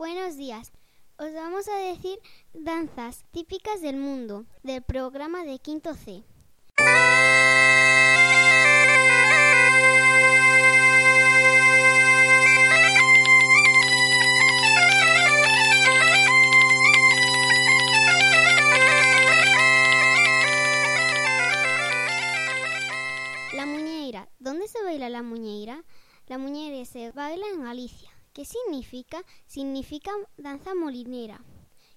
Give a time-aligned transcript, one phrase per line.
[0.00, 0.72] Buenos días.
[1.18, 2.18] Os vamos a decir
[2.54, 6.24] danzas típicas del mundo del programa de Quinto C.
[23.52, 24.30] La muñeira.
[24.38, 25.84] ¿Dónde se baila la muñeira?
[26.26, 28.09] La muñeira se baila en Galicia.
[28.32, 29.24] ¿Qué significa?
[29.46, 31.40] Significa danza molinera.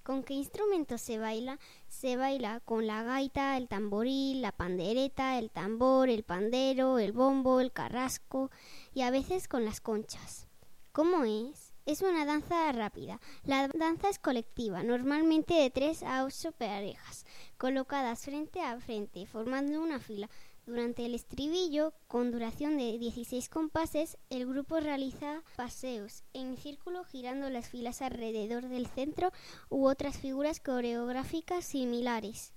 [0.01, 1.59] ¿Con qué instrumento se baila?
[1.87, 7.59] Se baila con la gaita, el tamboril, la pandereta, el tambor, el pandero, el bombo,
[7.59, 8.49] el carrasco
[8.95, 10.47] y a veces con las conchas.
[10.91, 11.73] ¿Cómo es?
[11.85, 13.21] Es una danza rápida.
[13.43, 17.25] La danza es colectiva, normalmente de tres a ocho parejas,
[17.57, 20.29] colocadas frente a frente, formando una fila.
[20.65, 27.49] Durante el estribillo, con duración de 16 compases, el grupo realiza paseos en círculo girando
[27.49, 29.33] las filas alrededor del centro
[29.69, 32.53] u otras figuras coreográficas similares.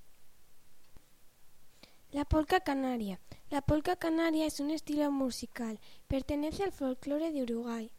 [2.12, 3.20] La polca canaria.
[3.50, 5.80] La polca canaria es un estilo musical.
[6.06, 7.90] Pertenece al folclore de Uruguay.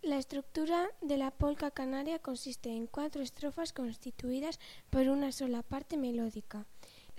[0.00, 5.98] La estructura de la polca canaria consiste en cuatro estrofas constituidas por una sola parte
[5.98, 6.64] melódica.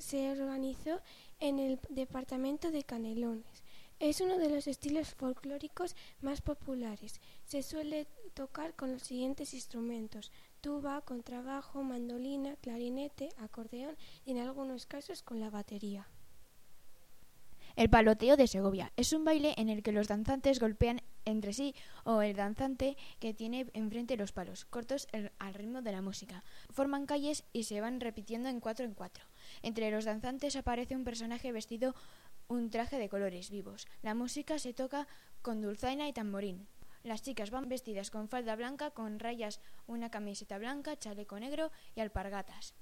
[0.02, 1.00] Se organizó
[1.40, 3.64] en el departamento de Canelones.
[4.00, 7.22] Es uno de los estilos folclóricos más populares.
[7.46, 14.88] Se suele tocar con los siguientes instrumentos: tuba, contrabajo, mandolina, clarinete, acordeón y en algunos
[14.88, 16.08] casos con la batería.
[17.76, 21.76] El paloteo de Segovia es un baile en el que los danzantes golpean entre sí
[22.06, 26.44] o el danzante que tiene enfrente los palos, cortos al ritmo de la música.
[26.72, 29.31] Forman calles y se van repitiendo en cuatro en cuatro.
[29.62, 31.96] Entre los danzantes aparece un personaje vestido
[32.48, 33.88] un traje de colores vivos.
[34.02, 35.08] La música se toca
[35.42, 36.68] con dulzaina y tamborín.
[37.04, 42.02] Las chicas van vestidas con falda blanca, con rayas, una camiseta blanca, chaleco negro y
[42.02, 42.76] alpargatas.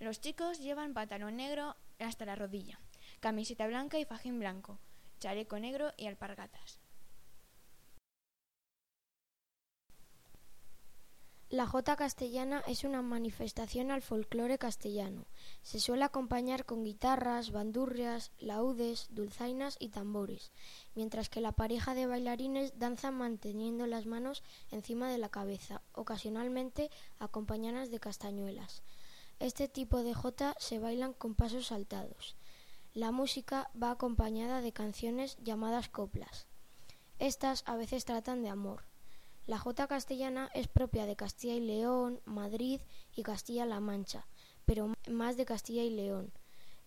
[0.00, 2.80] Los chicos llevan pantalón negro hasta la rodilla
[3.22, 4.80] camiseta blanca y fajín blanco,
[5.20, 6.80] chaleco negro y alpargatas.
[11.52, 15.26] La jota castellana es una manifestación al folclore castellano.
[15.60, 20.50] Se suele acompañar con guitarras, bandurrias, laudes, dulzainas y tambores,
[20.94, 26.90] mientras que la pareja de bailarines danza manteniendo las manos encima de la cabeza, ocasionalmente
[27.18, 28.82] acompañadas de castañuelas.
[29.38, 32.34] Este tipo de jota se bailan con pasos saltados.
[32.94, 36.46] La música va acompañada de canciones llamadas coplas.
[37.18, 38.84] Estas a veces tratan de amor.
[39.46, 42.80] La jota castellana es propia de Castilla y León, Madrid
[43.16, 44.26] y Castilla-La Mancha,
[44.64, 46.32] pero más de Castilla y León.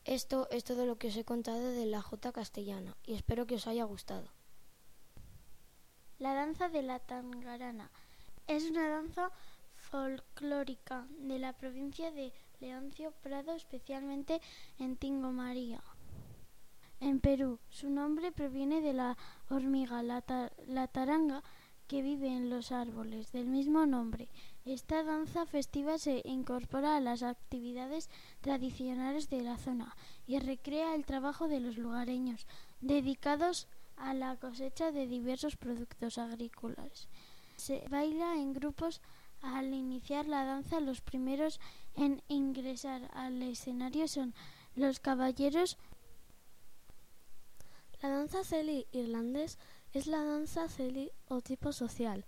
[0.06, 3.56] Esto es todo lo que os he contado de la jota castellana y espero que
[3.56, 4.30] os haya gustado.
[6.20, 7.92] La danza de la tangarana
[8.48, 9.32] es una danza
[9.76, 14.42] folclórica de la provincia de Leoncio Prado, especialmente
[14.80, 15.84] en Tingo María.
[17.00, 19.18] En Perú, su nombre proviene de la
[19.50, 20.22] hormiga, la,
[20.88, 21.44] taranga,
[21.88, 24.28] que vive en los árboles del mismo nombre.
[24.66, 28.10] Esta danza festiva se incorpora a las actividades
[28.42, 32.48] tradicionales de la zona y recrea el trabajo de los lugareños,
[32.82, 37.08] dedicados a la cosecha de diversos productos agrícolas.
[37.58, 39.02] Se baila en grupos
[39.42, 40.80] al iniciar la danza.
[40.80, 41.60] Los primeros
[41.96, 44.34] en ingresar al escenario son
[44.76, 45.78] los caballeros
[48.02, 49.58] la danza celi irlandés
[49.96, 52.26] es la danza celi o tipo social.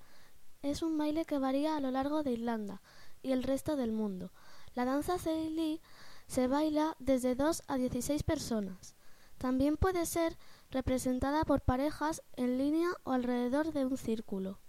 [0.62, 2.82] Es un baile que varía a lo largo de Irlanda
[3.22, 4.32] y el resto del mundo.
[4.74, 5.82] La danza celi
[6.28, 8.96] se baila desde 2 a 16 personas.
[9.38, 10.38] También puede ser
[10.72, 14.60] representada por parejas en línea o alrededor de un círculo.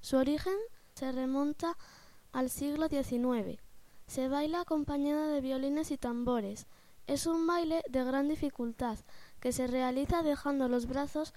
[0.00, 0.56] Su origen
[0.94, 1.76] se remonta
[2.30, 3.60] al siglo XIX.
[4.06, 6.68] Se baila acompañada de violines y tambores.
[7.08, 9.00] Es un baile de gran dificultad
[9.40, 11.34] que se realiza dejando los brazos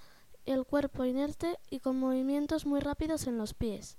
[0.53, 3.97] el cuerpo inerte y con movimientos muy rápidos en los pies.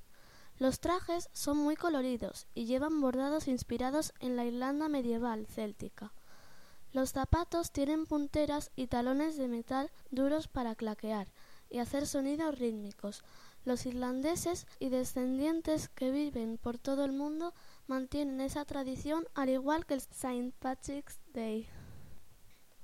[0.58, 6.12] Los trajes son muy coloridos y llevan bordados inspirados en la Irlanda medieval céltica.
[6.92, 11.28] Los zapatos tienen punteras y talones de metal duros para claquear
[11.70, 13.22] y hacer sonidos rítmicos.
[13.64, 17.52] Los irlandeses y descendientes que viven por todo el mundo
[17.86, 20.52] mantienen esa tradición al igual que el St.
[20.58, 21.68] Patrick's Day.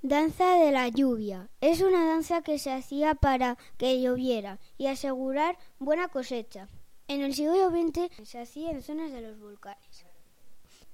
[0.07, 1.49] Danza de la lluvia.
[1.63, 6.69] Es una danza que se hacía para que lloviera y asegurar buena cosecha.
[7.09, 10.05] En el siglo XX se hacía en zonas de los volcanes.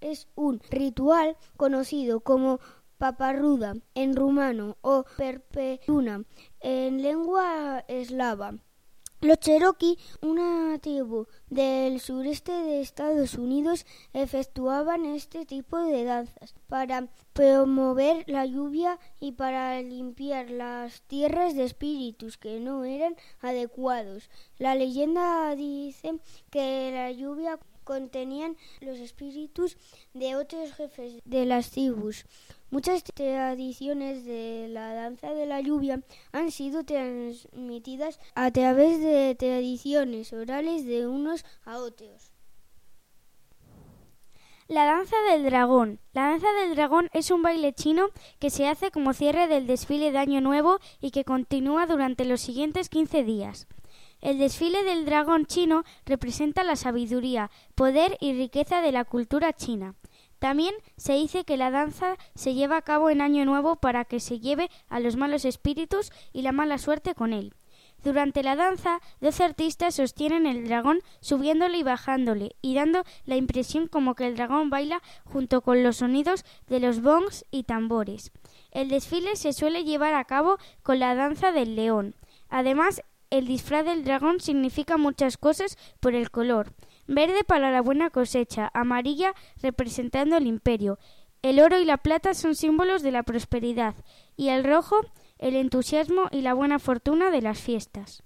[0.01, 2.61] Es un ritual conocido como
[2.99, 6.23] paparruda en rumano o perpetuna
[6.61, 8.61] en lengua eslava.
[9.23, 13.85] Los Cherokee, una tribu del sureste de Estados Unidos,
[14.15, 21.65] efectuaban este tipo de danzas para promover la lluvia y para limpiar las tierras de
[21.65, 24.31] espíritus que no eran adecuados.
[24.57, 26.19] La leyenda dice
[26.51, 29.77] que la lluvia contenían los espíritus
[30.15, 32.25] de otros jefes de las tribus.
[32.71, 40.33] Muchas tradiciones de la danza de la lluvia han sido transmitidas a través de tradiciones
[40.33, 42.31] orales de unos a otros.
[44.69, 45.99] La danza del dragón.
[46.13, 50.13] La danza del dragón es un baile chino que se hace como cierre del desfile
[50.13, 53.67] de Año Nuevo y que continúa durante los siguientes 15 días.
[54.21, 59.97] El desfile del dragón chino representa la sabiduría, poder y riqueza de la cultura china.
[60.41, 64.21] También se dice que la danza se lleva a cabo en Año Nuevo para que
[64.21, 67.55] se lleve a los malos espíritus y la mala suerte con él.
[68.03, 73.87] Durante la danza, dos artistas sostienen el dragón subiéndole y bajándole y dando la impresión
[73.87, 78.33] como que el dragón baila junto con los sonidos de los bongs y tambores.
[78.71, 82.15] El desfile se suele llevar a cabo con la danza del león.
[82.49, 86.75] Además, el disfraz del dragón significa muchas cosas por el color
[87.07, 90.99] verde para la buena cosecha, amarilla representando el imperio.
[91.43, 93.95] El oro y la plata son símbolos de la prosperidad
[94.37, 95.01] y el rojo
[95.39, 98.23] el entusiasmo y la buena fortuna de las fiestas.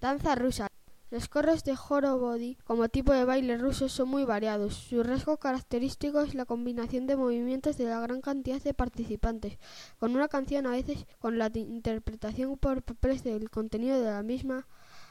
[0.00, 0.67] Danza rusa.
[1.10, 4.74] Los corros de Horobody como tipo de baile ruso son muy variados.
[4.74, 9.58] Su rasgo característico es la combinación de movimientos de la gran cantidad de participantes,
[9.98, 14.66] con una canción a veces con la interpretación por papeles del contenido de la misma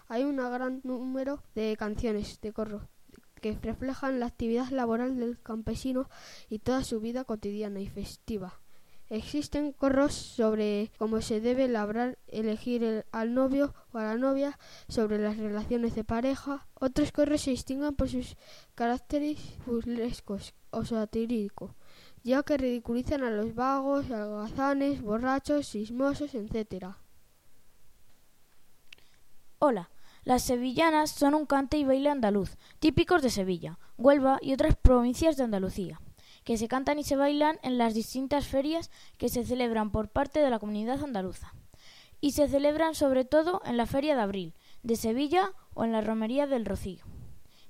[0.10, 2.88] hay un gran número de canciones de corro
[3.42, 6.10] que reflejan la actividad laboral del campesino
[6.50, 8.60] y toda su vida cotidiana y festiva.
[9.10, 14.60] Existen corros sobre cómo se debe labrar, elegir al novio o a la novia,
[14.90, 16.68] sobre las relaciones de pareja.
[16.74, 18.36] Otros corros se distinguen por sus
[18.76, 21.72] caracteres burlescos o satíricos,
[22.24, 26.88] ya que ridiculizan a los vagos, algazanes, borrachos, sismosos, etc.
[29.60, 29.90] Hola,
[30.26, 35.38] las sevillanas son un cante y baile andaluz, típicos de Sevilla, Huelva y otras provincias
[35.38, 36.02] de Andalucía,
[36.48, 40.40] que se cantan y se bailan en las distintas ferias que se celebran por parte
[40.40, 41.54] de la comunidad andaluza.
[42.22, 46.00] Y se celebran sobre todo en la Feria de Abril, de Sevilla o en la
[46.00, 47.04] Romería del Rocío,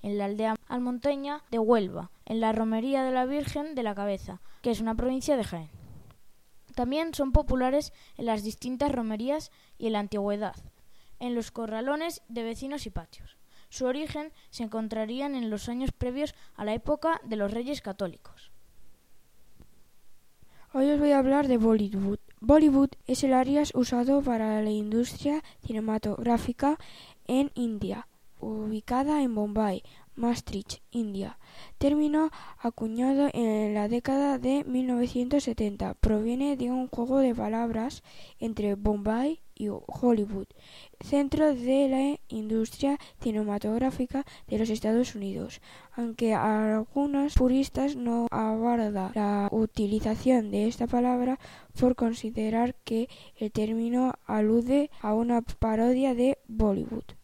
[0.04, 4.42] en la aldea almonteña de Huelva, en la Romería de la Virgen de la Cabeza,
[4.62, 5.72] que es una provincia de Jaén.
[6.76, 10.56] También son populares en las distintas romerías y en la antigüedad,
[11.18, 13.38] en los corralones de vecinos y patios.
[13.70, 18.52] Su origen se encontrarían en los años previos a la época de los reyes católicos.
[20.80, 22.20] Hoy os voy a hablar de Bollywood.
[22.40, 26.78] Bollywood es el área usado para la industria cinematográfica
[27.26, 28.08] en India,
[28.40, 29.82] ubicada en Bombay,
[30.16, 31.40] Maastricht, India.
[31.80, 32.30] Término
[32.60, 35.96] acuñado en la década de 1970.
[35.96, 38.04] Proviene de un juego de palabras
[38.38, 40.48] entre Bombay y Hollywood,
[41.02, 45.62] centro de la industria cinematográfica de los Estados Unidos,
[45.96, 51.40] aunque algunos puristas no abordan la utilización de esta palabra
[51.80, 57.17] por considerar que el término alude a una parodia de Bollywood.